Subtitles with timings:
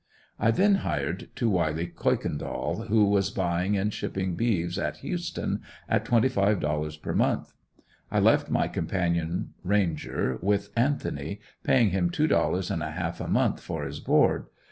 [0.39, 6.05] I then hired to Wiley Kuykendall, who was buying and shipping beeves at Houston, at
[6.05, 7.53] twenty five dollars per month.
[8.09, 13.27] I left my companion, Ranger, with Anthony, paying him two dollars and a half a
[13.27, 14.47] month for his board.